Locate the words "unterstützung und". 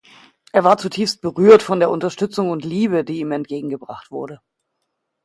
1.91-2.65